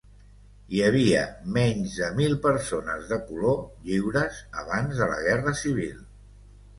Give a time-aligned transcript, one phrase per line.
[0.75, 1.19] Hi havia
[1.57, 3.59] menys de mil persones de color
[3.91, 6.01] lliures abans de la Guerra Civil.